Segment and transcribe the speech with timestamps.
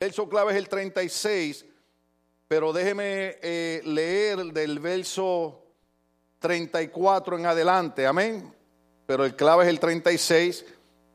[0.00, 1.66] verso clave es el 36,
[2.48, 5.62] pero déjeme eh, leer del verso
[6.38, 8.50] 34 en adelante, amén.
[9.04, 10.64] Pero el clave es el 36,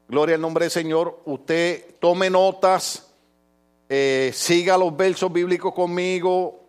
[0.08, 1.20] gloria al nombre del Señor.
[1.26, 3.12] Usted tome notas,
[3.90, 6.60] eh, siga los versos bíblicos conmigo,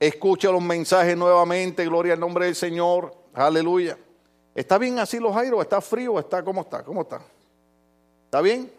[0.00, 3.96] escuche los mensajes nuevamente, gloria al nombre del Señor, aleluya.
[4.56, 5.62] ¿Está bien así los Jairo?
[5.62, 6.18] ¿Está frío?
[6.18, 6.82] ¿Está cómo está?
[6.82, 7.22] ¿Cómo está?
[8.24, 8.72] ¿Está bien?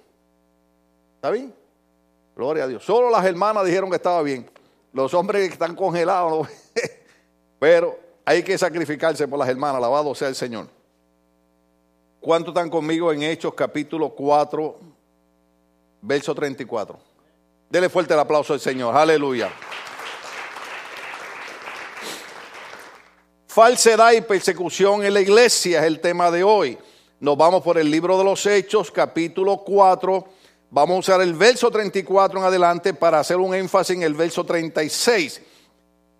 [1.16, 1.61] ¿Está bien?
[2.36, 2.84] Gloria a Dios.
[2.84, 4.50] Solo las hermanas dijeron que estaba bien.
[4.94, 6.48] Los hombres están congelados,
[7.60, 9.78] pero hay que sacrificarse por las hermanas.
[9.78, 10.68] Alabado sea el Señor.
[12.20, 14.80] ¿Cuántos están conmigo en Hechos capítulo 4,
[16.02, 17.00] verso 34?
[17.70, 18.96] Dele fuerte el aplauso al Señor.
[18.96, 19.50] Aleluya.
[23.48, 26.78] Falsedad y persecución en la iglesia es el tema de hoy.
[27.20, 30.26] Nos vamos por el libro de los Hechos, capítulo 4.
[30.74, 34.46] Vamos a usar el verso 34 en adelante para hacer un énfasis en el verso
[34.46, 35.42] 36.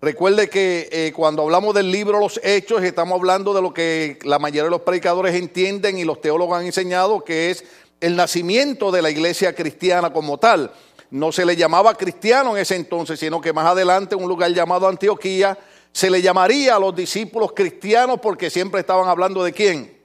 [0.02, 4.38] Recuerde que eh, cuando hablamos del libro Los Hechos, estamos hablando de lo que la
[4.38, 7.64] mayoría de los predicadores entienden y los teólogos han enseñado, que es
[8.02, 10.70] el nacimiento de la iglesia cristiana como tal.
[11.10, 14.52] No se le llamaba cristiano en ese entonces, sino que más adelante, en un lugar
[14.52, 15.58] llamado Antioquía,
[15.92, 20.01] se le llamaría a los discípulos cristianos porque siempre estaban hablando de quién.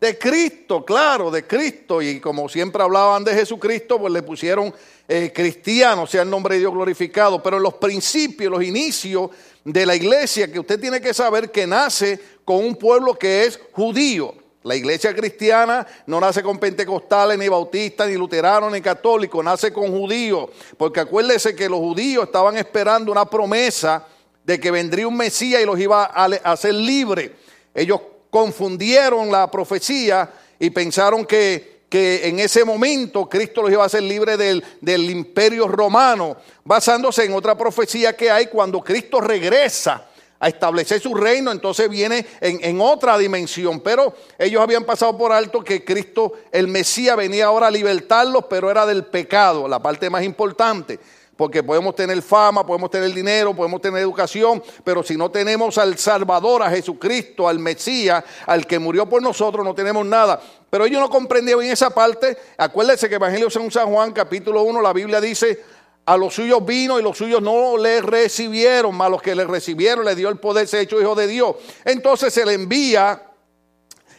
[0.00, 2.02] De Cristo, claro, de Cristo.
[2.02, 4.74] Y como siempre hablaban de Jesucristo, pues le pusieron
[5.08, 7.42] eh, cristiano, sea el nombre de Dios glorificado.
[7.42, 9.30] Pero en los principios, los inicios
[9.64, 13.58] de la iglesia, que usted tiene que saber que nace con un pueblo que es
[13.72, 14.34] judío.
[14.62, 19.90] La iglesia cristiana no nace con pentecostales, ni bautistas, ni luteranos, ni católicos, nace con
[19.90, 20.50] judíos.
[20.76, 24.04] Porque acuérdese que los judíos estaban esperando una promesa
[24.44, 27.30] de que vendría un Mesías y los iba a hacer libres.
[27.74, 33.86] Ellos confundieron la profecía y pensaron que, que, en ese momento Cristo los iba a
[33.86, 40.06] hacer libres del, del imperio romano, basándose en otra profecía que hay cuando Cristo regresa
[40.38, 43.80] a establecer su reino, entonces viene en, en, otra dimensión.
[43.80, 48.70] Pero ellos habían pasado por alto que Cristo, el Mesías, venía ahora a libertarlos, pero
[48.70, 51.00] era del pecado, la parte más importante.
[51.36, 55.98] Porque podemos tener fama, podemos tener dinero, podemos tener educación, pero si no tenemos al
[55.98, 60.40] Salvador, a Jesucristo, al Mesías, al que murió por nosotros, no tenemos nada.
[60.70, 62.38] Pero ellos no comprendieron en esa parte.
[62.56, 65.62] Acuérdense que Evangelio según San Juan, capítulo 1, la Biblia dice,
[66.06, 70.04] a los suyos vino y los suyos no le recibieron, más los que le recibieron
[70.04, 71.56] le dio el poder ser hecho hijo de Dios.
[71.84, 73.22] Entonces se le envía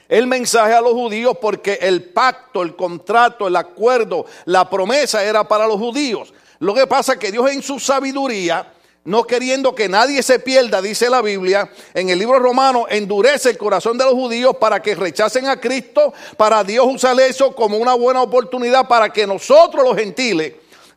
[0.10, 5.48] el mensaje a los judíos porque el pacto, el contrato, el acuerdo, la promesa era
[5.48, 6.34] para los judíos.
[6.60, 8.74] Lo que pasa es que Dios en su sabiduría,
[9.04, 13.58] no queriendo que nadie se pierda, dice la Biblia, en el libro romano, endurece el
[13.58, 17.94] corazón de los judíos para que rechacen a Cristo, para Dios usar eso como una
[17.94, 20.56] buena oportunidad para que nosotros los gentiles,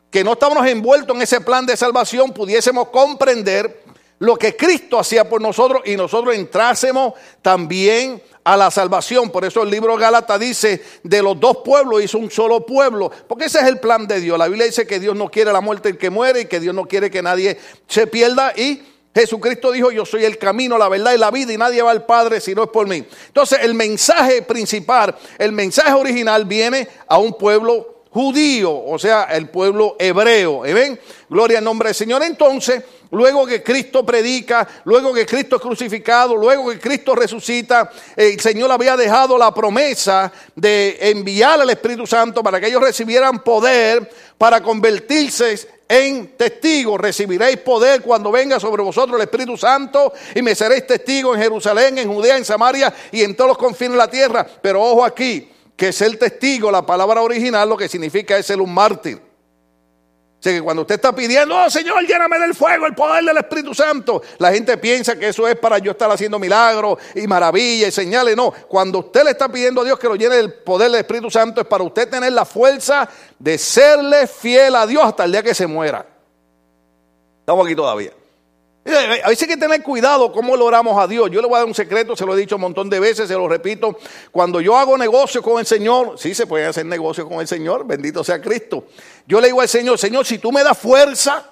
[0.09, 3.80] que no estábamos envueltos en ese plan de salvación, pudiésemos comprender
[4.21, 9.31] lo que Cristo hacía por nosotros y nosotros entrásemos también a la salvación.
[9.31, 13.45] Por eso el libro Gálatas dice, de los dos pueblos hizo un solo pueblo, porque
[13.45, 14.37] ese es el plan de Dios.
[14.37, 16.75] La Biblia dice que Dios no quiere la muerte del que muere y que Dios
[16.75, 18.83] no quiere que nadie se pierda y
[19.15, 22.05] Jesucristo dijo, yo soy el camino, la verdad y la vida y nadie va al
[22.05, 23.03] Padre si no es por mí.
[23.25, 29.49] Entonces el mensaje principal, el mensaje original viene a un pueblo judío, o sea, el
[29.49, 30.61] pueblo hebreo.
[30.61, 30.99] ¿Ven?
[31.29, 32.21] Gloria al nombre del Señor.
[32.23, 38.39] Entonces, luego que Cristo predica, luego que Cristo es crucificado, luego que Cristo resucita, el
[38.39, 44.09] Señor había dejado la promesa de enviar al Espíritu Santo para que ellos recibieran poder
[44.37, 46.99] para convertirse en testigos.
[46.99, 51.97] Recibiréis poder cuando venga sobre vosotros el Espíritu Santo y me seréis testigos en Jerusalén,
[51.97, 54.45] en Judea, en Samaria y en todos los confines de la tierra.
[54.61, 55.50] Pero ojo aquí,
[55.81, 59.15] que ser testigo, la palabra original lo que significa es ser un mártir.
[59.15, 63.37] O sea que cuando usted está pidiendo, oh Señor, lléname del fuego, el poder del
[63.37, 67.89] Espíritu Santo, la gente piensa que eso es para yo estar haciendo milagros y maravillas
[67.89, 68.37] y señales.
[68.37, 71.31] No, cuando usted le está pidiendo a Dios que lo llene del poder del Espíritu
[71.31, 73.09] Santo es para usted tener la fuerza
[73.39, 76.05] de serle fiel a Dios hasta el día que se muera.
[77.39, 78.11] Estamos aquí todavía.
[78.83, 81.29] A veces hay que tener cuidado cómo lo oramos a Dios.
[81.29, 83.27] Yo le voy a dar un secreto, se lo he dicho un montón de veces,
[83.27, 83.97] se lo repito.
[84.31, 87.85] Cuando yo hago negocio con el Señor, sí se puede hacer negocio con el Señor,
[87.85, 88.85] bendito sea Cristo.
[89.27, 91.47] Yo le digo al Señor, Señor, si tú me das fuerza,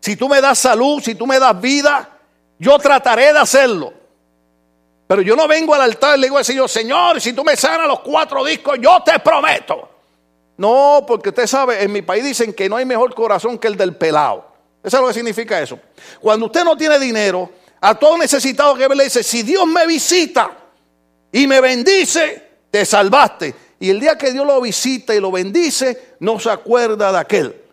[0.00, 2.18] si tú me das salud, si tú me das vida,
[2.58, 3.94] yo trataré de hacerlo.
[5.06, 7.56] Pero yo no vengo al altar y le digo al Señor, Señor, si tú me
[7.56, 9.88] sanas los cuatro discos, yo te prometo.
[10.58, 13.76] No, porque usted sabe, en mi país dicen que no hay mejor corazón que el
[13.78, 14.57] del pelado.
[14.88, 15.78] ¿Eso es lo que significa eso?
[16.20, 17.50] Cuando usted no tiene dinero,
[17.80, 20.50] a todo necesitado que le dice, si Dios me visita
[21.30, 23.54] y me bendice, te salvaste.
[23.80, 27.64] Y el día que Dios lo visita y lo bendice, no se acuerda de aquel.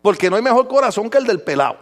[0.00, 1.78] porque no hay mejor corazón que el del pelado.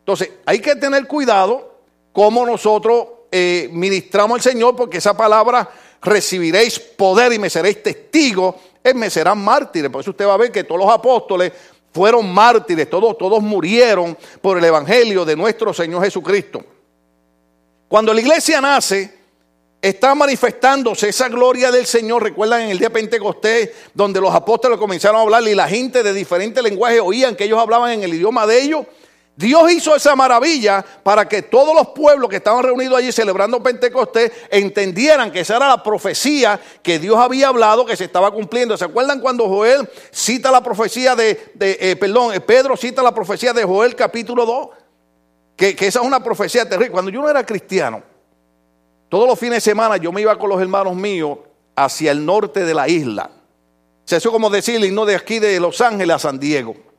[0.00, 1.78] Entonces, hay que tener cuidado
[2.12, 5.70] cómo nosotros eh, ministramos al Señor, porque esa palabra
[6.02, 9.90] recibiréis poder y me seréis testigos, es me serán mártires.
[9.90, 11.52] Por eso usted va a ver que todos los apóstoles
[11.92, 16.64] fueron mártires, todos, todos murieron por el Evangelio de nuestro Señor Jesucristo.
[17.88, 19.22] Cuando la iglesia nace,
[19.82, 22.22] está manifestándose esa gloria del Señor.
[22.22, 26.02] Recuerdan en el día de Pentecostés, donde los apóstoles comenzaron a hablar y la gente
[26.02, 28.86] de diferentes lenguajes oían que ellos hablaban en el idioma de ellos.
[29.34, 34.30] Dios hizo esa maravilla para que todos los pueblos que estaban reunidos allí celebrando Pentecostés
[34.50, 38.76] entendieran que esa era la profecía que Dios había hablado que se estaba cumpliendo.
[38.76, 43.54] ¿Se acuerdan cuando Joel cita la profecía de, eh, perdón, eh, Pedro cita la profecía
[43.54, 44.68] de Joel capítulo 2?
[45.56, 46.92] Que, esa es una profecía terrible.
[46.92, 48.02] Cuando yo no era cristiano,
[49.08, 51.38] todos los fines de semana yo me iba con los hermanos míos
[51.74, 53.30] hacia el norte de la isla.
[54.04, 56.91] Se eso como decirle, no de aquí de Los Ángeles a San Diego.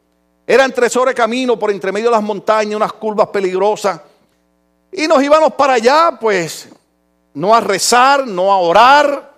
[0.46, 4.02] Eran tres horas de camino por entre medio de las montañas, unas curvas peligrosas.
[4.92, 6.70] Y nos íbamos para allá, pues,
[7.34, 9.32] no a rezar, no a orar,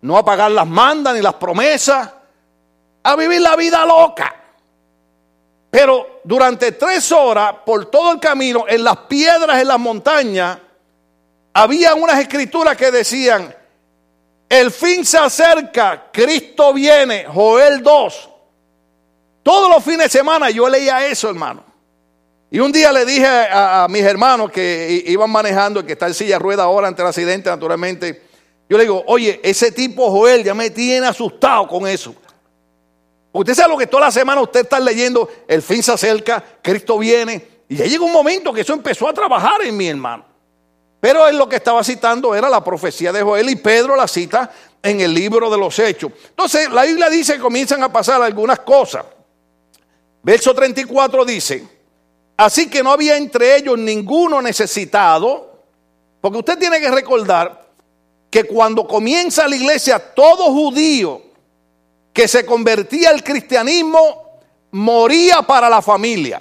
[0.00, 2.10] no a pagar las mandas ni las promesas,
[3.02, 4.34] a vivir la vida loca.
[5.70, 10.58] Pero durante tres horas, por todo el camino, en las piedras, en las montañas,
[11.54, 13.54] había unas escrituras que decían,
[14.48, 18.31] el fin se acerca, Cristo viene, Joel 2.
[19.42, 21.64] Todos los fines de semana yo leía eso, hermano.
[22.50, 26.38] Y un día le dije a, mis hermanos que iban manejando, que está en silla
[26.38, 28.22] rueda ahora ante el accidente, naturalmente.
[28.68, 32.14] Yo le digo, oye, ese tipo Joel ya me tiene asustado con eso.
[33.32, 36.98] Usted sabe lo que toda la semana usted está leyendo, el fin se acerca, Cristo
[36.98, 37.64] viene.
[37.68, 40.26] Y ya llegó un momento que eso empezó a trabajar en mi hermano.
[41.00, 44.52] Pero él lo que estaba citando era la profecía de Joel y Pedro la cita
[44.82, 46.12] en el libro de los Hechos.
[46.28, 49.06] Entonces la Biblia dice que comienzan a pasar algunas cosas.
[50.22, 51.66] Verso 34 dice,
[52.36, 55.60] así que no había entre ellos ninguno necesitado,
[56.20, 57.66] porque usted tiene que recordar
[58.30, 61.20] que cuando comienza la iglesia, todo judío
[62.12, 64.40] que se convertía al cristianismo
[64.70, 66.40] moría para la familia.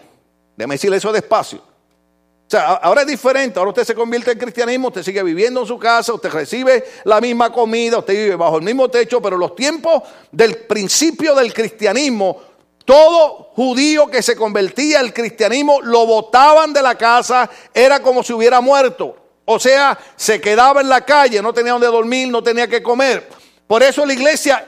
[0.56, 1.60] Déjeme decirle eso despacio.
[1.60, 5.68] O sea, ahora es diferente, ahora usted se convierte en cristianismo, usted sigue viviendo en
[5.68, 9.56] su casa, usted recibe la misma comida, usted vive bajo el mismo techo, pero los
[9.56, 12.42] tiempos del principio del cristianismo,
[12.86, 18.34] todo judío que se convertía al cristianismo lo botaban de la casa, era como si
[18.34, 19.16] hubiera muerto.
[19.46, 23.28] O sea, se quedaba en la calle, no tenía donde dormir, no tenía que comer.
[23.68, 24.68] Por eso la iglesia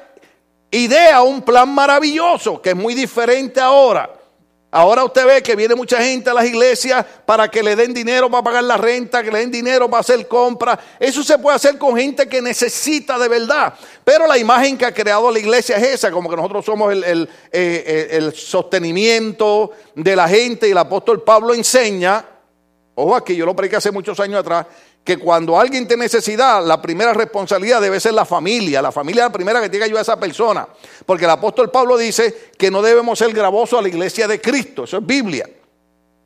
[0.71, 4.09] idea un plan maravilloso, que es muy diferente ahora.
[4.75, 8.27] Ahora usted ve que viene mucha gente a las iglesias para que le den dinero
[8.31, 10.79] para pagar la renta, que le den dinero para hacer compras.
[10.99, 13.75] Eso se puede hacer con gente que necesita de verdad.
[14.03, 17.03] Pero la imagen que ha creado la iglesia es esa, como que nosotros somos el,
[17.03, 20.67] el eh, sostenimiento de la gente.
[20.67, 22.25] Y el apóstol Pablo enseña,
[22.95, 24.65] ojo aquí, yo lo prediqué hace muchos años atrás,
[25.03, 28.81] que cuando alguien tiene necesidad, la primera responsabilidad debe ser la familia.
[28.81, 30.67] La familia es la primera que tiene que ayudar a esa persona.
[31.05, 34.85] Porque el apóstol Pablo dice que no debemos ser gravosos a la iglesia de Cristo.
[34.85, 35.49] Eso es Biblia.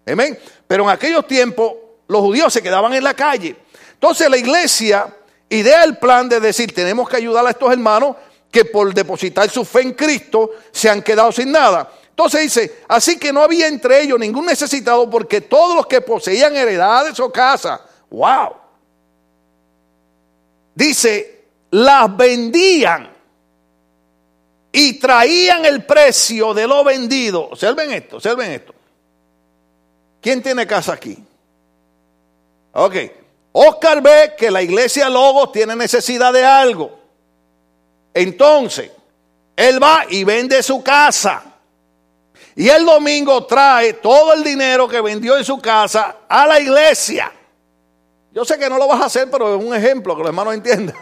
[0.06, 0.38] Amén.
[0.68, 1.74] Pero en aquellos tiempos
[2.08, 3.56] los judíos se quedaban en la calle.
[3.94, 5.14] Entonces la iglesia
[5.50, 8.16] idea el plan de decir, tenemos que ayudar a estos hermanos
[8.52, 11.92] que por depositar su fe en Cristo se han quedado sin nada.
[12.10, 16.56] Entonces dice, así que no había entre ellos ningún necesitado porque todos los que poseían
[16.56, 17.80] heredades o casas,
[18.10, 18.67] wow,
[20.78, 23.12] Dice, las vendían
[24.72, 27.46] y traían el precio de lo vendido.
[27.50, 28.76] Observen esto, observen esto.
[30.22, 31.18] ¿Quién tiene casa aquí?
[32.74, 32.96] Ok.
[33.54, 37.00] Oscar ve que la iglesia Logos tiene necesidad de algo.
[38.14, 38.92] Entonces,
[39.56, 41.44] él va y vende su casa.
[42.56, 47.32] Y el domingo trae todo el dinero que vendió en su casa a la iglesia.
[48.38, 50.54] Yo sé que no lo vas a hacer, pero es un ejemplo que los hermanos
[50.54, 50.96] entienden.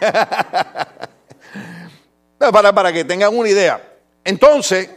[2.38, 3.98] para, para que tengan una idea.
[4.24, 4.88] Entonces,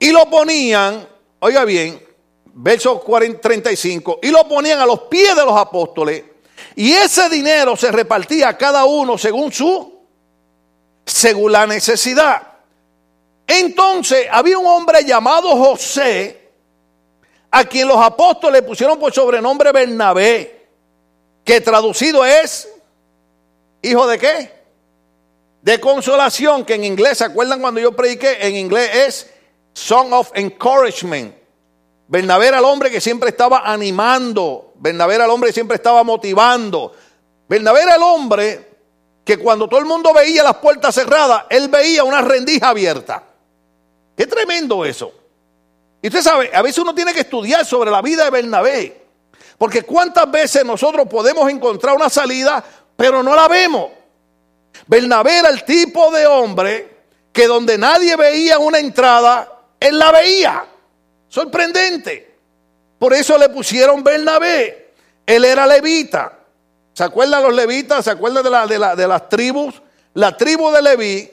[0.00, 1.06] y lo ponían,
[1.38, 2.04] oiga bien,
[2.46, 3.00] verso
[3.40, 6.24] 35, y lo ponían a los pies de los apóstoles,
[6.74, 10.00] y ese dinero se repartía a cada uno según su,
[11.06, 12.42] según la necesidad.
[13.46, 16.43] Entonces había un hombre llamado José,
[17.56, 20.66] a quien los apóstoles pusieron por sobrenombre Bernabé,
[21.44, 22.68] que traducido es
[23.80, 24.50] hijo de qué?
[25.62, 28.38] De consolación, que en inglés, ¿se acuerdan cuando yo prediqué?
[28.40, 29.30] En inglés es
[29.72, 31.32] Song of Encouragement.
[32.08, 34.72] Bernabé era el hombre que siempre estaba animando.
[34.74, 36.92] Bernabé era el hombre que siempre estaba motivando.
[37.48, 38.68] Bernabé era el hombre
[39.24, 43.22] que cuando todo el mundo veía las puertas cerradas, él veía una rendija abierta.
[44.16, 45.12] Qué tremendo eso.
[46.04, 49.04] Y usted sabe, a veces uno tiene que estudiar sobre la vida de Bernabé.
[49.56, 52.62] Porque cuántas veces nosotros podemos encontrar una salida,
[52.94, 53.90] pero no la vemos.
[54.86, 56.98] Bernabé era el tipo de hombre
[57.32, 60.66] que donde nadie veía una entrada, él la veía.
[61.26, 62.34] Sorprendente.
[62.98, 64.92] Por eso le pusieron Bernabé.
[65.24, 66.38] Él era levita.
[66.92, 68.04] ¿Se acuerdan los levitas?
[68.04, 69.80] ¿Se acuerdan de, de, de las tribus?
[70.12, 71.30] La tribu de Leví,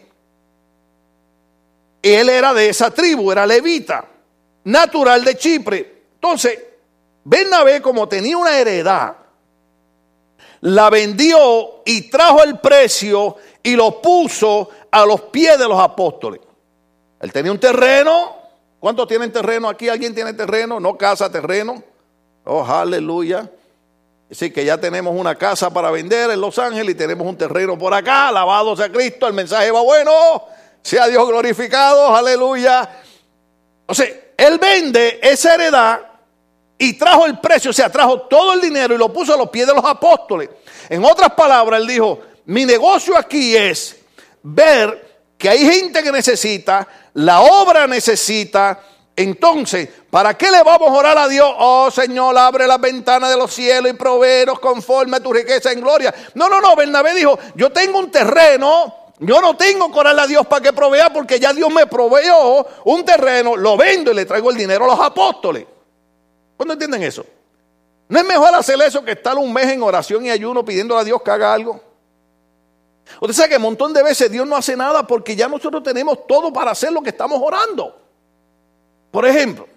[2.02, 4.06] él era de esa tribu, era levita,
[4.64, 6.04] natural de Chipre.
[6.16, 6.60] Entonces,
[7.24, 9.16] Bernabé, como tenía una heredad,
[10.62, 16.42] la vendió y trajo el precio y lo puso a los pies de los apóstoles.
[17.20, 18.36] Él tenía un terreno.
[18.80, 19.90] ¿Cuántos tienen terreno aquí?
[19.90, 20.80] ¿Alguien tiene terreno?
[20.80, 21.84] No casa, terreno.
[22.46, 23.50] Oh, aleluya.
[24.32, 27.78] Así que ya tenemos una casa para vender en Los Ángeles y tenemos un terreno
[27.78, 28.30] por acá.
[28.30, 30.44] Alabado sea Cristo, el mensaje va bueno.
[30.82, 32.90] Sea Dios glorificado, aleluya.
[33.86, 33.94] O
[34.42, 36.00] él vende esa heredad
[36.76, 39.52] y trajo el precio, o sea, trajo todo el dinero y lo puso a los
[39.52, 40.50] pies de los apóstoles.
[40.90, 43.98] En otras palabras, él dijo, mi negocio aquí es
[44.42, 48.80] ver que hay gente que necesita, la obra necesita,
[49.16, 51.54] entonces, ¿para qué le vamos a orar a Dios?
[51.60, 55.82] Oh Señor, abre las ventanas de los cielos y proveeros conforme a tu riqueza en
[55.82, 56.12] gloria.
[56.34, 60.28] No, no, no, Bernabé dijo, yo tengo un terreno, yo no tengo que orarle a
[60.28, 64.26] Dios para que provea porque ya Dios me proveyó un terreno, lo vendo y le
[64.26, 65.68] traigo el dinero a los apóstoles.
[66.58, 67.24] ¿Cuándo entienden eso?
[68.10, 71.04] ¿No es mejor hacer eso que estar un mes en oración y ayuno pidiendo a
[71.04, 71.80] Dios que haga algo?
[73.20, 76.26] Usted sabe que un montón de veces Dios no hace nada porque ya nosotros tenemos
[76.26, 77.96] todo para hacer lo que estamos orando.
[79.12, 79.68] Por ejemplo,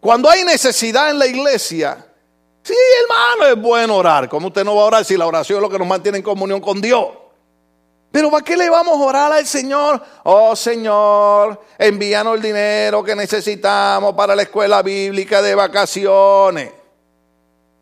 [0.00, 2.02] cuando hay necesidad en la iglesia,
[2.62, 4.26] sí, hermano, es bueno orar.
[4.26, 6.24] ¿Cómo usted no va a orar si la oración es lo que nos mantiene en
[6.24, 7.08] comunión con Dios?
[8.10, 10.02] Pero ¿para qué le vamos a orar al Señor?
[10.24, 16.72] Oh Señor, envíanos el dinero que necesitamos para la escuela bíblica de vacaciones.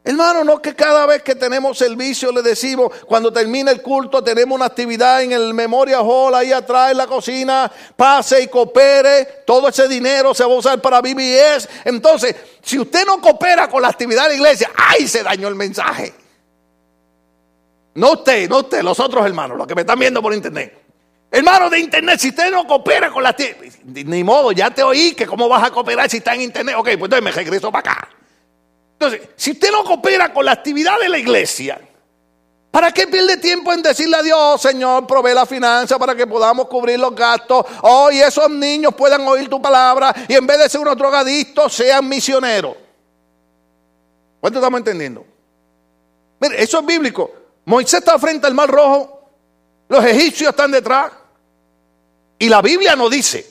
[0.07, 4.55] Hermano, no que cada vez que tenemos servicio le decimos, cuando termina el culto, tenemos
[4.55, 9.67] una actividad en el Memoria Hall ahí atrás en la cocina, pase y coopere, todo
[9.67, 11.69] ese dinero se va a usar para BBS.
[11.85, 15.09] Entonces, si usted no coopera con la actividad de la iglesia, ¡ay!
[15.09, 16.15] Se dañó el mensaje.
[17.97, 20.87] No usted, no usted, los otros hermanos, los que me están viendo por internet.
[21.31, 23.35] Hermano de internet, si usted no coopera con la...
[23.85, 26.77] Ni modo, ya te oí que cómo vas a cooperar si está en internet.
[26.79, 28.09] Ok, pues entonces me regreso para acá.
[28.93, 31.81] Entonces, si usted no coopera con la actividad de la iglesia,
[32.71, 36.67] ¿para qué pierde tiempo en decirle a Dios, Señor, provee la finanza para que podamos
[36.67, 37.65] cubrir los gastos?
[37.81, 41.73] Oh, y esos niños puedan oír tu palabra y en vez de ser unos drogadictos,
[41.75, 42.77] sean misioneros.
[44.39, 45.27] ¿Cuánto estamos entendiendo?
[46.41, 47.46] Mire, eso es bíblico.
[47.67, 49.29] Moisés está frente al mar rojo,
[49.89, 51.13] los egipcios están detrás,
[52.39, 53.45] y la Biblia no dice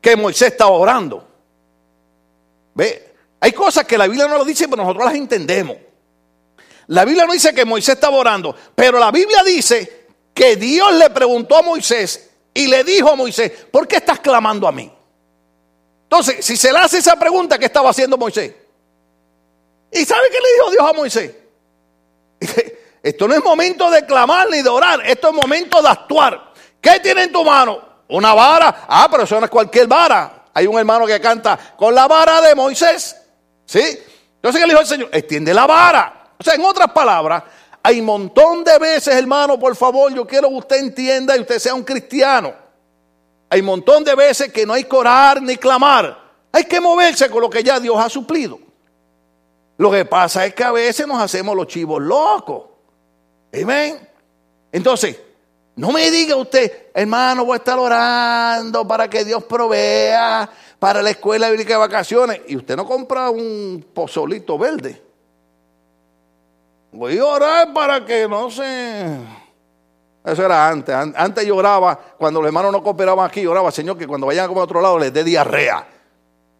[0.00, 1.26] que Moisés estaba orando.
[2.74, 3.14] ¿Ve?
[3.40, 5.76] Hay cosas que la Biblia no lo dice, pero nosotros las entendemos.
[6.88, 11.08] La Biblia no dice que Moisés estaba orando, pero la Biblia dice que Dios le
[11.10, 14.92] preguntó a Moisés y le dijo a Moisés, ¿por qué estás clamando a mí?
[16.02, 18.52] Entonces, si se le hace esa pregunta, ¿qué estaba haciendo Moisés?
[19.92, 21.39] ¿Y sabe qué le dijo Dios a Moisés?
[23.10, 26.52] Esto no es momento de clamar ni de orar, esto es momento de actuar.
[26.80, 27.80] ¿Qué tiene en tu mano?
[28.08, 28.84] Una vara.
[28.86, 30.44] Ah, pero eso no es cualquier vara.
[30.54, 33.16] Hay un hermano que canta con la vara de Moisés.
[33.66, 33.82] ¿Sí?
[34.36, 35.08] Entonces, ¿qué le dijo el Señor?
[35.12, 36.34] Extiende la vara.
[36.38, 37.42] O sea, en otras palabras,
[37.82, 41.58] hay un montón de veces, hermano, por favor, yo quiero que usted entienda y usted
[41.58, 42.54] sea un cristiano.
[43.48, 46.16] Hay un montón de veces que no hay que orar ni clamar.
[46.52, 48.60] Hay que moverse con lo que ya Dios ha suplido.
[49.78, 52.69] Lo que pasa es que a veces nos hacemos los chivos locos.
[53.52, 54.08] Amén.
[54.72, 55.18] Entonces,
[55.76, 61.10] no me diga usted, hermano, voy a estar orando para que Dios provea para la
[61.10, 65.00] escuela bíblica de vacaciones y usted no compra un pozolito verde.
[66.92, 69.18] Voy a orar para que no se...
[70.24, 70.94] Eso era antes.
[70.94, 74.60] Antes lloraba, cuando los hermanos no cooperaban aquí, lloraba, Señor, que cuando vayan a comer
[74.60, 75.86] a otro lado les dé diarrea.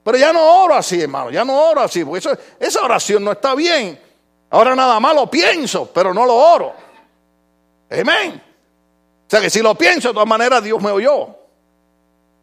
[0.03, 2.27] Pero ya no oro así, hermano, ya no oro así, porque
[2.59, 4.01] esa oración no está bien.
[4.51, 6.75] Ahora nada más lo pienso, pero no lo oro.
[7.91, 8.43] Amén.
[9.27, 11.37] O sea que si lo pienso, de todas maneras Dios me oyó.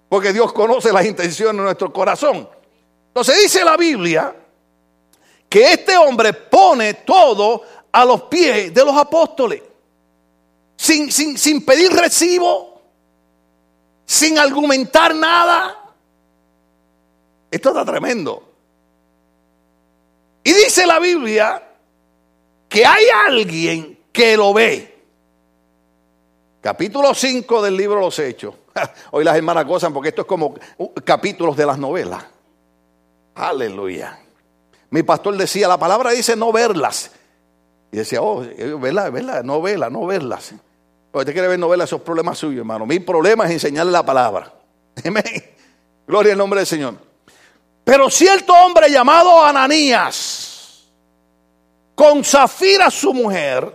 [0.07, 2.49] Porque Dios conoce las intenciones de nuestro corazón.
[3.09, 4.33] Entonces dice la Biblia
[5.49, 9.61] que este hombre pone todo a los pies de los apóstoles.
[10.77, 12.81] Sin, sin, sin pedir recibo,
[14.05, 15.77] sin argumentar nada.
[17.51, 18.43] Esto está tremendo.
[20.43, 21.66] Y dice la Biblia
[22.67, 24.95] que hay alguien que lo ve.
[26.61, 28.55] Capítulo 5 del libro los Hechos.
[29.11, 32.25] Hoy las hermanas gozan porque esto es como uh, capítulos de las novelas.
[33.35, 34.19] Aleluya.
[34.89, 37.11] Mi pastor decía, la palabra dice no verlas.
[37.91, 38.43] Y decía, oh,
[38.79, 40.53] verla, verla, no verlas, no verlas.
[41.11, 42.85] Usted quiere ver novelas, esos problemas suyos, hermano.
[42.85, 44.53] Mi problema es enseñarle la palabra.
[45.05, 45.23] Amén.
[46.05, 46.95] Gloria al nombre del Señor.
[47.83, 50.46] Pero cierto hombre llamado Ananías,
[51.97, 53.73] con Zafira su mujer,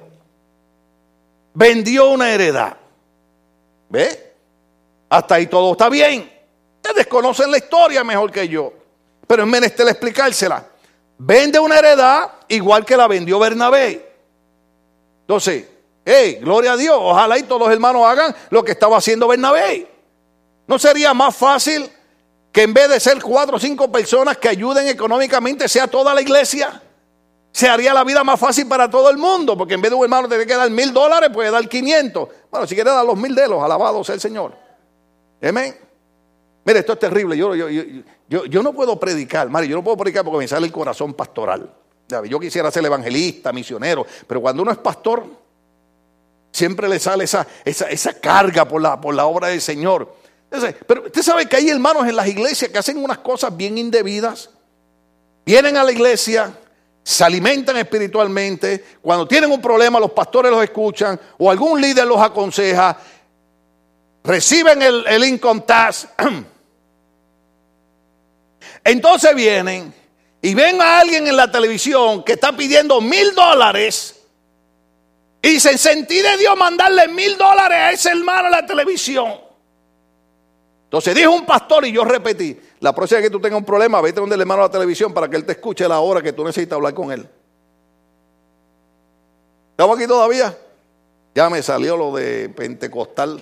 [1.55, 2.77] vendió una heredad.
[3.89, 4.35] ¿Ve?
[5.09, 6.33] Hasta ahí todo está bien.
[6.77, 8.73] Ustedes desconocen la historia mejor que yo.
[9.27, 10.65] Pero es menester explicársela.
[11.19, 14.15] Vende una heredad igual que la vendió Bernabé.
[15.23, 15.67] Entonces,
[16.05, 16.97] hey, gloria a Dios.
[16.97, 19.91] Ojalá y todos los hermanos hagan lo que estaba haciendo Bernabé.
[20.69, 21.91] ¿No sería más fácil
[22.53, 26.21] que en vez de ser cuatro o cinco personas que ayuden económicamente, sea toda la
[26.23, 26.81] iglesia?
[27.53, 30.03] Se haría la vida más fácil para todo el mundo, porque en vez de un
[30.03, 32.29] hermano tener que dar mil dólares, puede dar 500.
[32.51, 34.57] Bueno, si quiere dar los mil de los, alabado sea el Señor.
[35.43, 35.77] Amén.
[36.65, 37.37] Mire, esto es terrible.
[37.37, 40.67] Yo, yo, yo, yo, no puedo predicar, Mari, yo no puedo predicar porque me sale
[40.67, 41.71] el corazón pastoral.
[42.29, 45.25] Yo quisiera ser evangelista, misionero, pero cuando uno es pastor,
[46.51, 50.15] siempre le sale esa, esa, esa carga por la, por la obra del Señor.
[50.87, 54.51] Pero usted sabe que hay hermanos en las iglesias que hacen unas cosas bien indebidas.
[55.47, 56.53] Vienen a la iglesia,
[57.03, 58.85] se alimentan espiritualmente.
[59.01, 62.97] Cuando tienen un problema, los pastores los escuchan o algún líder los aconseja.
[64.25, 65.41] Reciben el, el.
[68.85, 69.93] Entonces vienen
[70.41, 74.21] y ven a alguien en la televisión que está pidiendo mil dólares
[75.43, 79.41] y dicen, sentí de Dios mandarle mil dólares a ese hermano en la televisión.
[80.85, 84.01] Entonces dijo un pastor y yo repetí, la próxima vez que tú tengas un problema,
[84.01, 86.33] vete donde el hermano a la televisión para que él te escuche la hora que
[86.33, 87.29] tú necesitas hablar con él.
[89.71, 90.59] ¿Estamos aquí todavía?
[91.33, 93.41] Ya me salió lo de pentecostal.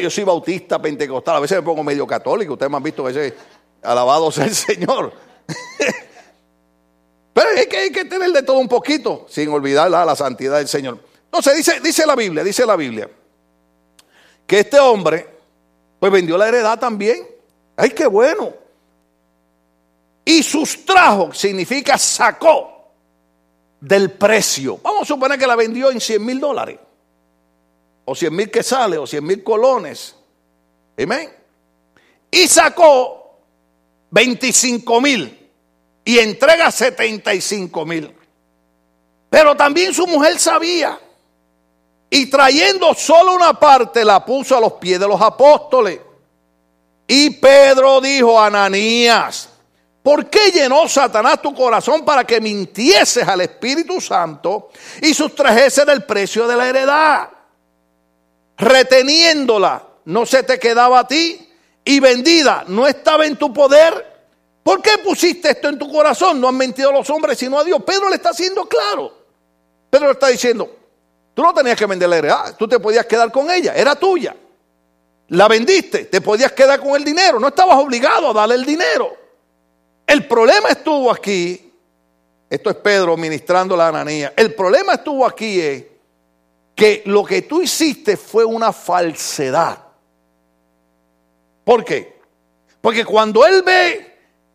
[0.00, 3.08] Yo soy bautista, pentecostal, a veces me pongo medio católico, ustedes me han visto a
[3.08, 3.34] veces
[3.82, 5.12] alabado sea el Señor.
[7.34, 10.98] Pero hay que tener de todo un poquito, sin olvidar la, santidad del Señor.
[11.26, 13.10] Entonces dice, dice la Biblia, dice la Biblia,
[14.46, 15.28] que este hombre
[15.98, 17.39] pues vendió la heredad también.
[17.80, 18.52] ¡Ay, qué bueno!
[20.22, 22.90] Y sustrajo significa sacó
[23.80, 24.78] del precio.
[24.82, 26.78] Vamos a suponer que la vendió en 100 mil dólares.
[28.04, 30.14] O 100 mil quesales, o 100 mil colones.
[31.02, 31.32] Amén.
[32.30, 33.38] Y sacó
[34.10, 35.50] 25 mil.
[36.04, 38.14] Y entrega 75 mil.
[39.30, 41.00] Pero también su mujer sabía
[42.10, 46.00] y trayendo solo una parte la puso a los pies de los apóstoles.
[47.12, 49.48] Y Pedro dijo a Ananías,
[50.00, 54.70] ¿por qué llenó Satanás tu corazón para que mintieses al Espíritu Santo
[55.02, 57.28] y sustrajese del precio de la heredad?
[58.56, 61.50] Reteniéndola, no se te quedaba a ti
[61.84, 64.06] y vendida, no estaba en tu poder.
[64.62, 66.40] ¿Por qué pusiste esto en tu corazón?
[66.40, 67.82] No han mentido a los hombres sino a Dios.
[67.82, 69.12] Pedro le está haciendo claro.
[69.90, 70.76] Pedro le está diciendo,
[71.34, 74.36] Tú no tenías que vender la heredad, tú te podías quedar con ella, era tuya.
[75.30, 79.16] La vendiste, te podías quedar con el dinero, no estabas obligado a darle el dinero.
[80.06, 81.72] El problema estuvo aquí,
[82.48, 85.84] esto es Pedro ministrando la ananía, el problema estuvo aquí es
[86.74, 89.78] que lo que tú hiciste fue una falsedad.
[91.62, 92.20] ¿Por qué?
[92.80, 94.09] Porque cuando él ve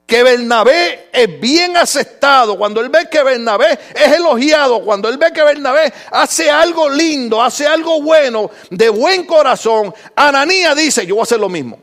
[0.06, 5.32] que Bernabé es bien aceptado, cuando él ve que Bernabé es elogiado, cuando él ve
[5.34, 11.22] que Bernabé hace algo lindo, hace algo bueno, de buen corazón, Ananía dice, yo voy
[11.22, 11.80] a hacer lo mismo.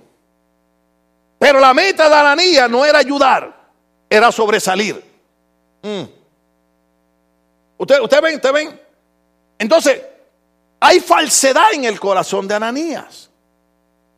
[1.38, 3.52] Pero la meta de Ananía no era ayudar,
[4.08, 5.02] era sobresalir.
[5.82, 6.02] Mm.
[7.78, 8.34] ¿Usted, ¿Usted ven?
[8.36, 8.80] ¿Usted ven?
[9.58, 10.00] Entonces,
[10.78, 13.30] hay falsedad en el corazón de Ananías,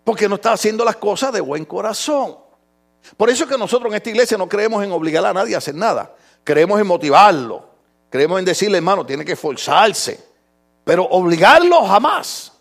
[0.04, 2.43] porque no está haciendo las cosas de buen corazón.
[3.16, 5.58] Por eso es que nosotros en esta iglesia no creemos en obligar a nadie a
[5.58, 6.14] hacer nada.
[6.42, 7.64] Creemos en motivarlo.
[8.10, 10.18] Creemos en decirle, hermano, tiene que esforzarse.
[10.84, 12.52] Pero obligarlo jamás.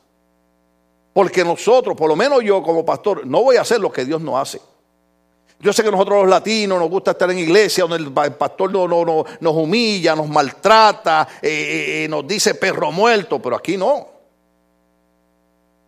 [1.13, 4.21] Porque nosotros, por lo menos yo como pastor, no voy a hacer lo que Dios
[4.21, 4.59] no hace.
[5.59, 8.87] Yo sé que nosotros los latinos nos gusta estar en iglesia donde el pastor no,
[8.87, 14.07] no, nos humilla, nos maltrata, eh, eh, eh, nos dice perro muerto, pero aquí no.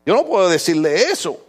[0.05, 1.44] Yo no puedo decirle eso.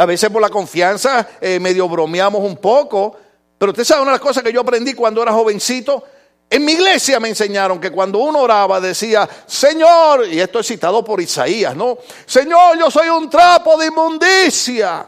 [0.00, 3.14] A veces por la confianza eh, medio bromeamos un poco.
[3.58, 6.02] Pero usted sabe una de las cosas que yo aprendí cuando era jovencito.
[6.48, 11.04] En mi iglesia me enseñaron que cuando uno oraba decía, Señor, y esto es citado
[11.04, 11.98] por Isaías, ¿no?
[12.24, 15.06] Señor, yo soy un trapo de inmundicia.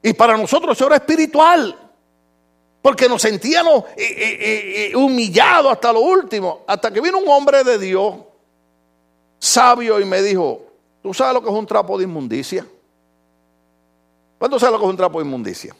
[0.00, 1.76] Y para nosotros eso era espiritual.
[2.80, 6.62] Porque nos sentíamos eh, eh, humillados hasta lo último.
[6.68, 8.14] Hasta que vino un hombre de Dios,
[9.40, 10.68] sabio, y me dijo,
[11.02, 12.66] ¿Tú sabes lo que es un trapo de inmundicia?
[14.38, 15.74] ¿Cuántos saben lo que es un trapo de inmundicia?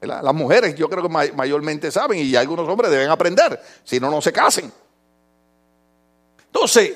[0.00, 4.20] Las mujeres yo creo que mayormente saben y algunos hombres deben aprender, si no, no
[4.20, 4.70] se casen.
[6.46, 6.92] Entonces,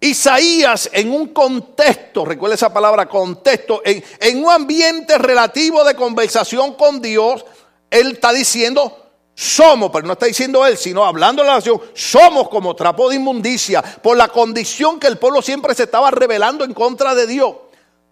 [0.00, 7.00] Isaías en un contexto, recuerda esa palabra contexto, en, un ambiente relativo de conversación con
[7.00, 7.44] Dios,
[7.90, 9.05] él está diciendo,
[9.38, 13.16] somos, pero no está diciendo él, sino hablando de la nación, somos como trapo de
[13.16, 17.54] inmundicia por la condición que el pueblo siempre se estaba rebelando en contra de Dios.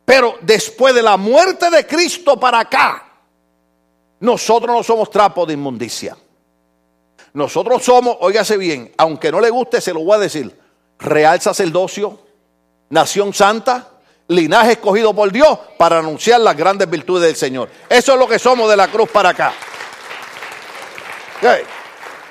[0.04, 3.08] Pero después de la muerte de Cristo para acá,
[4.20, 6.14] nosotros no somos trapo de inmundicia.
[7.32, 10.54] Nosotros somos, óigase bien, aunque no le guste, se lo voy a decir,
[10.98, 12.18] real sacerdocio,
[12.90, 13.88] nación santa,
[14.28, 17.70] linaje escogido por Dios para anunciar las grandes virtudes del Señor.
[17.88, 19.54] Eso es lo que somos de la cruz para acá.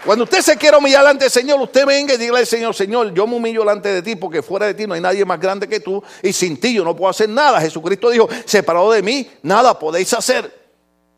[0.05, 3.13] Cuando usted se quiera humillar delante del Señor, usted venga y diga al Señor, Señor,
[3.13, 5.67] yo me humillo delante de ti porque fuera de ti no hay nadie más grande
[5.67, 7.61] que tú y sin ti yo no puedo hacer nada.
[7.61, 10.63] Jesucristo dijo, separado de mí, nada podéis hacer.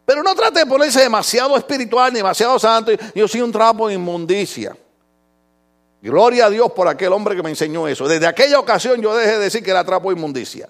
[0.06, 2.92] Pero no trate de ponerse demasiado espiritual, demasiado santo.
[3.16, 4.78] Yo soy un trapo de inmundicia.
[6.02, 8.08] Gloria a Dios por aquel hombre que me enseñó eso.
[8.08, 10.70] Desde aquella ocasión yo dejé de decir que era trapo de inmundicia.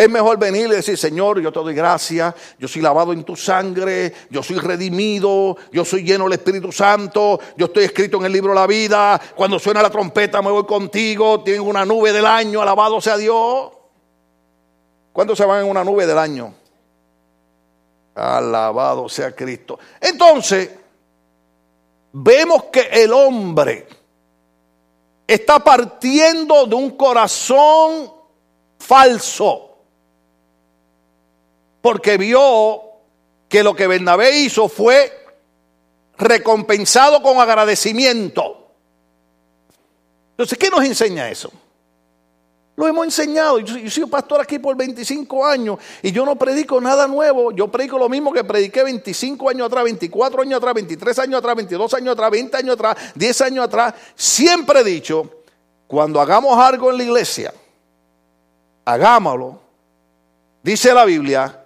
[0.00, 3.36] Es mejor venir y decir, Señor, yo te doy gracias, yo soy lavado en tu
[3.36, 8.32] sangre, yo soy redimido, yo soy lleno del Espíritu Santo, yo estoy escrito en el
[8.32, 12.24] libro de la vida, cuando suena la trompeta me voy contigo, tengo una nube del
[12.24, 13.72] año, alabado sea Dios.
[15.12, 16.54] ¿Cuántos se van en una nube del año?
[18.14, 19.78] Alabado sea Cristo.
[20.00, 20.70] Entonces,
[22.10, 23.86] vemos que el hombre
[25.26, 28.10] está partiendo de un corazón
[28.78, 29.69] falso
[31.80, 32.82] porque vio
[33.48, 35.12] que lo que Bernabé hizo fue
[36.16, 38.68] recompensado con agradecimiento.
[40.32, 41.50] Entonces, ¿qué nos enseña eso?
[42.76, 43.58] Lo hemos enseñado.
[43.58, 47.52] Yo, yo soy pastor aquí por 25 años y yo no predico nada nuevo.
[47.52, 51.56] Yo predico lo mismo que prediqué 25 años atrás, 24 años atrás, 23 años atrás,
[51.56, 53.94] 22 años atrás, 20 años atrás, 10 años atrás.
[54.14, 55.42] Siempre he dicho,
[55.86, 57.52] cuando hagamos algo en la iglesia,
[58.84, 59.60] hagámoslo.
[60.62, 61.59] Dice la Biblia,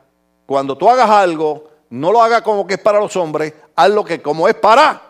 [0.47, 4.21] cuando tú hagas algo, no lo hagas como que es para los hombres, hazlo que
[4.21, 5.01] como es para,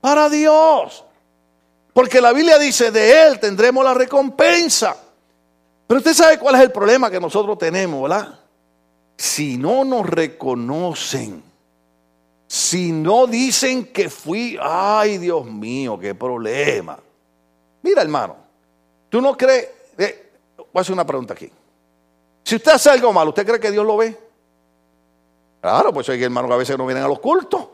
[0.00, 1.04] para Dios.
[1.92, 4.96] Porque la Biblia dice, de Él tendremos la recompensa.
[5.86, 8.38] Pero usted sabe cuál es el problema que nosotros tenemos, ¿verdad?
[9.16, 11.42] Si no nos reconocen,
[12.46, 16.98] si no dicen que fui, ay Dios mío, qué problema.
[17.82, 18.36] Mira hermano,
[19.08, 21.50] tú no crees, eh, voy a hacer una pregunta aquí.
[22.52, 24.14] Si usted hace algo malo, ¿usted cree que Dios lo ve?
[25.62, 27.66] Claro, pues hay hermanos que a veces no vienen a los cultos.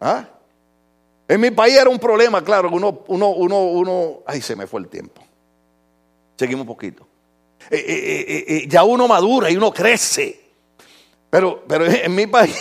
[0.00, 0.26] ¿Ah?
[1.28, 4.80] En mi país era un problema, claro, uno, uno, uno, uno, ay, se me fue
[4.80, 5.22] el tiempo.
[6.38, 7.06] Seguimos un poquito.
[7.68, 10.40] Eh, eh, eh, ya uno madura y uno crece.
[11.28, 12.56] Pero, pero en mi país,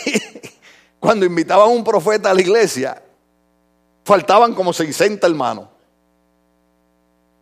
[0.99, 3.01] cuando invitaban a un profeta a la iglesia,
[4.03, 5.69] faltaban como 60 hermanos.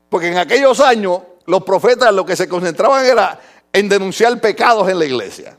[0.10, 3.40] Porque en aquellos años los profetas lo que se concentraban era
[3.74, 5.58] en denunciar pecados en la iglesia.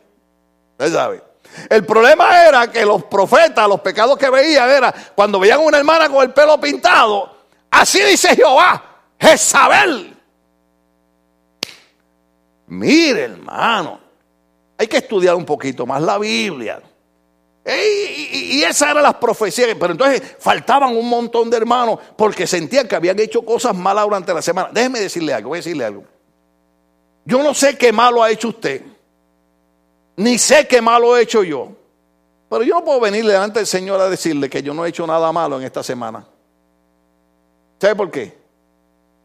[0.72, 1.22] Usted sabe.
[1.68, 6.08] El problema era que los profetas, los pecados que veían era cuando veían una hermana
[6.08, 7.30] con el pelo pintado,
[7.70, 8.82] así dice Jehová,
[9.18, 10.16] Jezabel.
[12.68, 14.00] Mire, hermano,
[14.78, 16.80] hay que estudiar un poquito más la Biblia.
[17.66, 19.68] Y, y, esas eran las profecías.
[19.78, 24.32] Pero entonces faltaban un montón de hermanos porque sentían que habían hecho cosas malas durante
[24.32, 24.70] la semana.
[24.72, 26.04] Déjeme decirle algo, voy a decirle algo.
[27.30, 28.82] Yo no sé qué malo ha hecho usted,
[30.16, 31.68] ni sé qué malo he hecho yo.
[32.48, 35.06] Pero yo no puedo venir delante del Señor a decirle que yo no he hecho
[35.06, 36.26] nada malo en esta semana.
[37.80, 38.36] ¿Sabe por qué?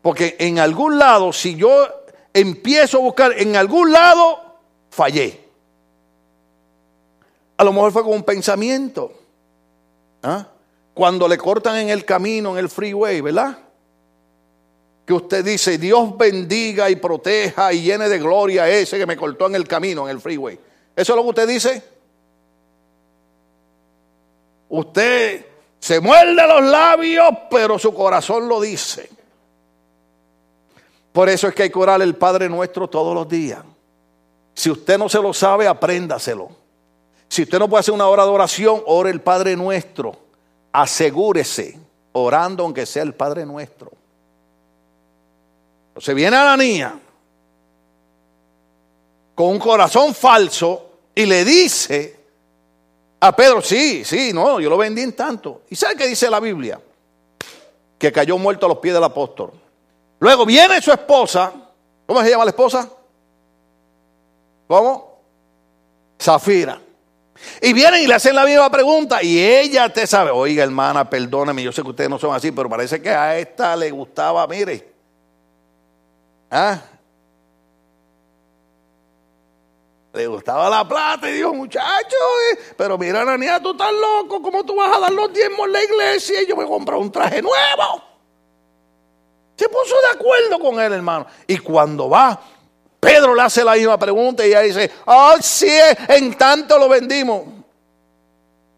[0.04, 1.88] Porque en algún lado, si yo
[2.32, 4.40] empiezo a buscar, en algún lado
[4.92, 5.44] fallé.
[7.58, 9.14] A lo mejor fue con un pensamiento.
[10.22, 10.46] ¿Ah?
[10.94, 13.65] Cuando le cortan en el camino, en el freeway, ¿verdad?
[15.06, 19.16] Que usted dice, Dios bendiga y proteja y llene de gloria a ese que me
[19.16, 20.60] cortó en el camino, en el freeway.
[20.96, 21.84] ¿Eso es lo que usted dice?
[24.70, 25.46] Usted
[25.80, 29.10] se muerde los labios, pero su corazón lo dice.
[31.12, 33.64] Por eso es que hay que orar el Padre nuestro todos los días.
[34.56, 36.50] Si usted no se lo sabe, apréndaselo.
[37.28, 40.16] Si usted no puede hacer una hora de oración, ore el Padre nuestro.
[40.72, 41.78] Asegúrese,
[42.14, 43.92] orando aunque sea el Padre nuestro.
[45.98, 47.00] Se viene a la niña
[49.34, 52.20] con un corazón falso y le dice
[53.20, 55.62] a Pedro, sí, sí, no, yo lo vendí en tanto.
[55.70, 56.80] ¿Y sabe qué dice la Biblia?
[57.98, 59.52] que cayó muerto a los pies del apóstol.
[60.20, 61.52] Luego viene su esposa,
[62.06, 62.90] ¿cómo se llama la esposa?
[64.68, 65.20] ¿Cómo?
[66.22, 66.82] Zafira.
[67.62, 71.62] Y vienen y le hacen la misma pregunta y ella te sabe, oiga hermana, perdóneme,
[71.64, 74.95] yo sé que ustedes no son así, pero parece que a esta le gustaba, mire.
[76.50, 76.82] ¿Ah?
[80.14, 82.16] Le gustaba la plata y dijo, muchacho,
[82.52, 85.74] eh, pero mira, Anania, tú estás loco, ¿cómo tú vas a dar los diezmos en
[85.74, 86.42] la iglesia?
[86.42, 88.02] Y yo me comprar un traje nuevo.
[89.58, 91.26] Se puso de acuerdo con él, hermano.
[91.48, 92.40] Y cuando va,
[93.00, 95.78] Pedro le hace la misma pregunta y ella dice, oh sí,
[96.08, 97.44] en tanto lo vendimos.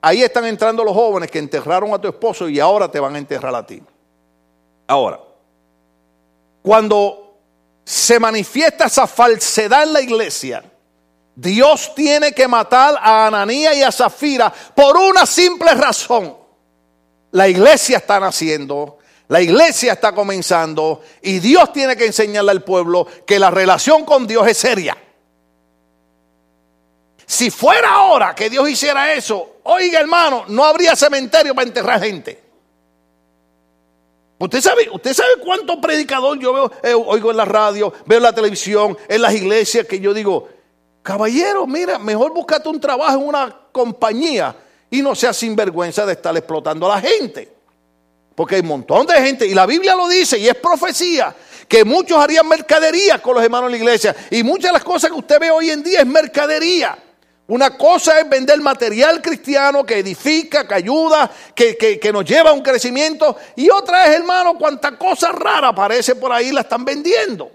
[0.02, 3.18] Ahí están entrando los jóvenes que enterraron a tu esposo y ahora te van a
[3.18, 3.82] enterrar a ti.
[4.88, 5.20] Ahora,
[6.62, 7.27] cuando
[7.88, 10.62] se manifiesta esa falsedad en la iglesia,
[11.34, 16.36] Dios tiene que matar a Ananía y a Zafira por una simple razón.
[17.32, 18.98] La iglesia está naciendo,
[19.30, 24.28] la iglesia está comenzando y Dios tiene que enseñarle al pueblo que la relación con
[24.28, 24.98] Dios es seria.
[27.26, 32.47] Si fuera ahora que Dios hiciera eso, oiga hermano, no habría cementerio para enterrar gente.
[34.40, 38.24] Usted sabe, usted sabe cuánto predicador yo veo, eh, oigo en la radio, veo en
[38.24, 40.48] la televisión, en las iglesias, que yo digo,
[41.02, 44.56] Caballero, mira, mejor búscate un trabajo en una compañía
[44.92, 47.52] y no seas sinvergüenza de estar explotando a la gente.
[48.36, 51.34] Porque hay un montón de gente, y la Biblia lo dice, y es profecía,
[51.68, 54.16] que muchos harían mercadería con los hermanos de la iglesia.
[54.30, 56.98] Y muchas de las cosas que usted ve hoy en día es mercadería.
[57.48, 62.54] Una cosa es vender material cristiano que edifica, que ayuda, que, que, nos lleva a
[62.54, 63.38] un crecimiento.
[63.56, 67.50] Y otra es, hermano, cuánta cosa rara aparece por ahí la están vendiendo.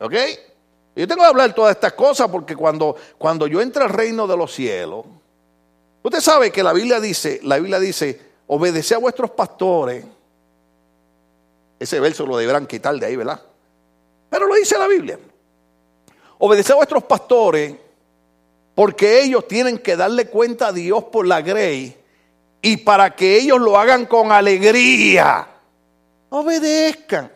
[0.00, 0.14] ¿Ok?
[0.96, 4.36] Yo tengo que hablar todas estas cosas porque cuando, cuando yo entro al reino de
[4.36, 5.06] los cielos,
[6.02, 10.04] usted sabe que la Biblia dice, la Biblia dice, obedece a vuestros pastores.
[11.78, 13.40] Ese verso lo deberán quitar de ahí, ¿verdad?
[14.28, 15.20] Pero lo dice la Biblia.
[16.38, 17.76] Obedece a vuestros pastores
[18.80, 21.94] porque ellos tienen que darle cuenta a Dios por la grey
[22.62, 25.46] y para que ellos lo hagan con alegría.
[26.30, 27.30] Obedezcan.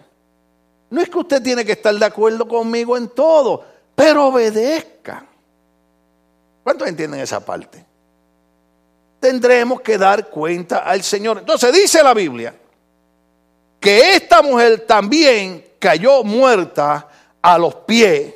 [0.89, 3.63] No es que usted tiene que estar de acuerdo conmigo en todo,
[3.95, 5.27] pero obedezca.
[6.63, 7.85] ¿Cuántos entienden esa parte?
[9.21, 11.41] Tendremos que dar cuenta al Señor.
[11.41, 12.55] Entonces dice la Biblia
[13.79, 17.07] que esta mujer también cayó muerta
[17.43, 18.33] a los pies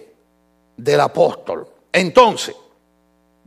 [0.76, 1.66] del apóstol.
[1.90, 2.54] Entonces,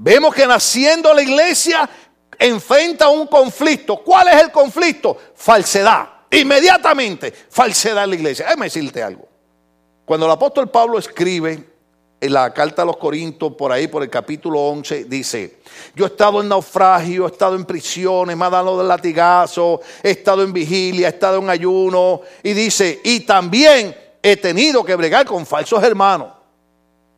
[0.01, 1.89] vemos que naciendo la iglesia
[2.37, 3.97] enfrenta un conflicto.
[3.97, 5.17] ¿Cuál es el conflicto?
[5.35, 6.09] Falsedad.
[6.31, 8.45] Inmediatamente, falsedad en la iglesia.
[8.45, 9.27] Déjame decirte algo.
[10.05, 11.63] Cuando el apóstol Pablo escribe
[12.19, 15.59] en la carta a los Corintios, por ahí, por el capítulo 11, dice,
[15.95, 20.11] yo he estado en naufragio, he estado en prisiones, me ha dado de latigazo, he
[20.11, 25.25] estado en vigilia, he estado en ayuno, y dice, y también he tenido que bregar
[25.25, 26.40] con falsos hermanos.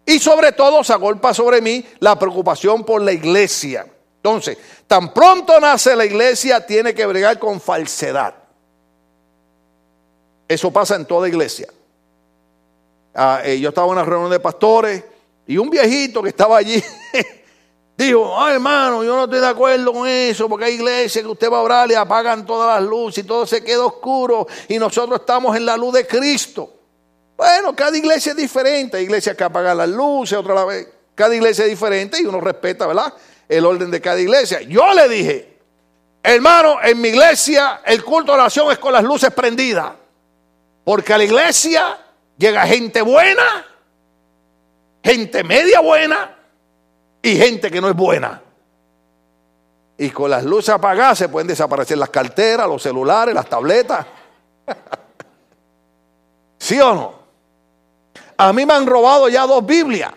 [0.05, 3.85] Y sobre todo se agolpa sobre mí la preocupación por la iglesia.
[4.17, 8.35] Entonces, tan pronto nace la iglesia, tiene que bregar con falsedad.
[10.47, 11.67] Eso pasa en toda iglesia.
[13.13, 15.03] Ah, eh, yo estaba en una reunión de pastores
[15.45, 16.83] y un viejito que estaba allí
[17.97, 21.51] dijo, ay hermano, yo no estoy de acuerdo con eso, porque hay iglesias que usted
[21.51, 25.19] va a orar y apagan todas las luces y todo se queda oscuro y nosotros
[25.19, 26.71] estamos en la luz de Cristo.
[27.43, 30.87] Bueno, cada iglesia es diferente, hay iglesias que apagan las luces, otra vez.
[31.13, 33.13] Cada iglesia es diferente y uno respeta, ¿verdad?
[33.49, 34.61] El orden de cada iglesia.
[34.61, 35.57] Yo le dije,
[36.23, 39.91] hermano, en mi iglesia el culto de oración es con las luces prendidas.
[40.85, 41.97] Porque a la iglesia
[42.37, 43.65] llega gente buena,
[45.03, 46.37] gente media buena
[47.21, 48.41] y gente que no es buena.
[49.97, 54.05] Y con las luces apagadas se pueden desaparecer las carteras, los celulares, las tabletas.
[56.57, 57.22] ¿Sí o no?
[58.37, 60.13] A mí me han robado ya dos Biblias.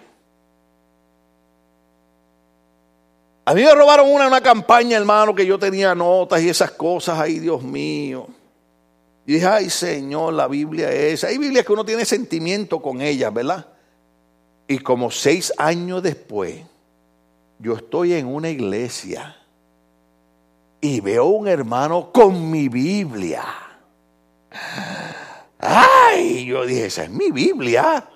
[3.44, 6.72] A mí me robaron una en una campaña, hermano, que yo tenía notas y esas
[6.72, 8.26] cosas ahí, Dios mío.
[9.24, 11.22] Y dije, ay Señor, la Biblia es.
[11.22, 13.66] Hay Biblias que uno tiene sentimiento con ellas, ¿verdad?
[14.66, 16.60] Y como seis años después,
[17.58, 19.36] yo estoy en una iglesia
[20.80, 23.44] y veo un hermano con mi Biblia.
[25.68, 28.08] Ay, yo dije, esa es mi Biblia.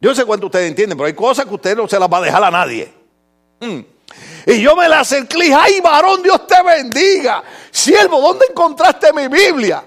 [0.00, 2.18] Yo no sé cuánto ustedes entienden, pero hay cosas que usted no se las va
[2.18, 2.92] a dejar a nadie.
[3.60, 3.80] Mm.
[4.46, 7.42] Y yo me la acerqué, ay varón, Dios te bendiga.
[7.70, 9.84] Siervo, ¿dónde encontraste mi Biblia?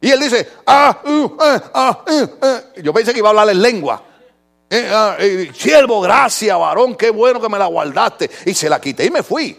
[0.00, 2.82] Y él dice, ah, uh, eh, ah, uh, eh".
[2.82, 4.02] yo pensé que iba a hablar en lengua.
[4.68, 5.16] Eh, ah,
[5.54, 8.30] siervo, gracias, varón, qué bueno que me la guardaste.
[8.44, 9.58] Y se la quité y me fui.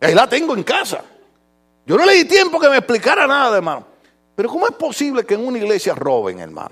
[0.00, 1.02] Ahí la tengo en casa.
[1.84, 3.97] Yo no le di tiempo que me explicara nada, hermano.
[4.38, 6.70] Pero ¿cómo es posible que en una iglesia roben, hermano?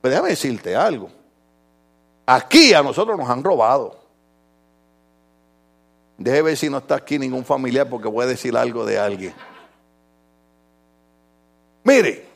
[0.00, 1.10] Pero déjame decirte algo.
[2.24, 3.98] Aquí a nosotros nos han robado.
[6.16, 9.34] Deje ver si no está aquí ningún familiar porque voy a decir algo de alguien.
[11.82, 12.28] Mire,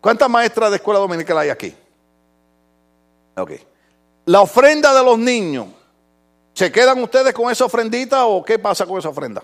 [0.00, 1.74] ¿cuántas maestras de escuela dominical hay aquí?
[3.36, 3.50] Ok.
[4.24, 5.66] La ofrenda de los niños.
[6.54, 9.42] ¿Se quedan ustedes con esa ofrendita o qué pasa con esa ofrenda?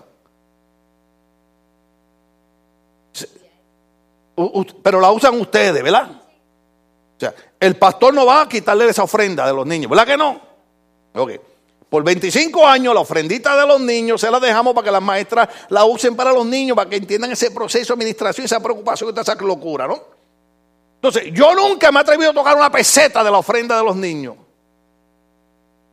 [4.83, 6.09] Pero la usan ustedes, ¿verdad?
[6.11, 10.17] O sea, el pastor no va a quitarle esa ofrenda de los niños, ¿verdad que
[10.17, 10.39] no?
[11.15, 11.31] Ok.
[11.89, 15.47] Por 25 años la ofrendita de los niños se la dejamos para que las maestras
[15.69, 19.35] la usen para los niños, para que entiendan ese proceso de administración, esa preocupación, esa
[19.35, 19.99] locura, ¿no?
[20.95, 23.95] Entonces, yo nunca me he atrevido a tocar una peseta de la ofrenda de los
[23.95, 24.35] niños.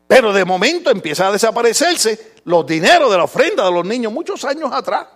[0.07, 4.44] Pero de momento empieza a desaparecerse los dineros de la ofrenda de los niños muchos
[4.44, 5.07] años atrás.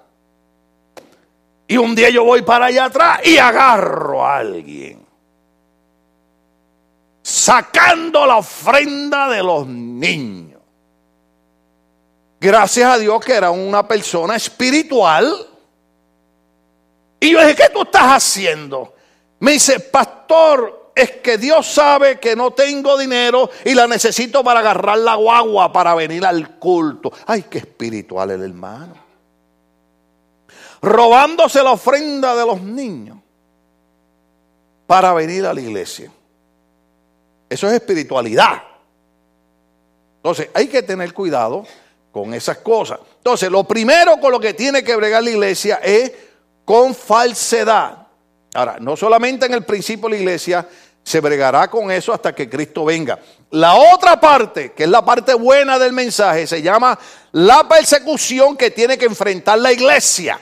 [1.71, 5.07] Y un día yo voy para allá atrás y agarro a alguien.
[7.23, 10.63] Sacando la ofrenda de los niños.
[12.41, 15.31] Gracias a Dios que era una persona espiritual.
[17.21, 18.95] Y yo dije, ¿qué tú estás haciendo?
[19.41, 24.61] Me dice, pastor, es que Dios sabe que no tengo dinero y la necesito para
[24.61, 27.13] agarrar la guagua para venir al culto.
[27.27, 29.08] Ay, qué espiritual el hermano.
[30.81, 33.19] Robándose la ofrenda de los niños
[34.87, 36.11] para venir a la iglesia.
[37.49, 38.63] Eso es espiritualidad.
[40.17, 41.65] Entonces, hay que tener cuidado
[42.11, 42.99] con esas cosas.
[43.17, 46.13] Entonces, lo primero con lo que tiene que bregar la iglesia es
[46.65, 48.07] con falsedad.
[48.55, 50.67] Ahora, no solamente en el principio la iglesia
[51.03, 53.19] se bregará con eso hasta que Cristo venga.
[53.51, 56.99] La otra parte, que es la parte buena del mensaje, se llama
[57.33, 60.39] la persecución que tiene que enfrentar la iglesia.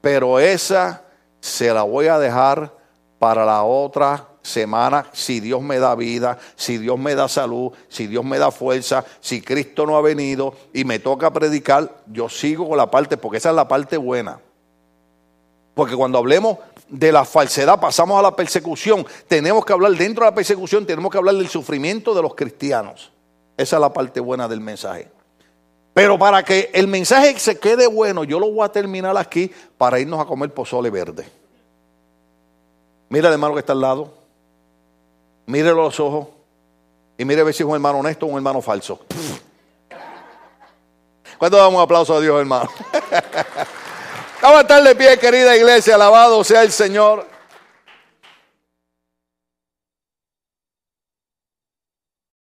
[0.00, 1.02] Pero esa
[1.40, 2.72] se la voy a dejar
[3.18, 8.06] para la otra semana, si Dios me da vida, si Dios me da salud, si
[8.06, 12.68] Dios me da fuerza, si Cristo no ha venido y me toca predicar, yo sigo
[12.68, 14.40] con la parte, porque esa es la parte buena.
[15.74, 16.58] Porque cuando hablemos
[16.88, 21.12] de la falsedad pasamos a la persecución, tenemos que hablar dentro de la persecución, tenemos
[21.12, 23.12] que hablar del sufrimiento de los cristianos.
[23.56, 25.10] Esa es la parte buena del mensaje.
[25.92, 29.98] Pero para que el mensaje se quede bueno, yo lo voy a terminar aquí para
[29.98, 31.26] irnos a comer pozole verde.
[33.08, 34.14] Mira el hermano que está al lado.
[35.46, 36.28] Mírelo los ojos.
[37.18, 39.00] Y mire a ver si es un hermano honesto o un hermano falso.
[41.38, 42.70] ¿Cuánto damos un aplauso a Dios, hermano?
[44.42, 45.96] Vamos a estar de pie, querida iglesia.
[45.96, 47.26] Alabado sea el Señor.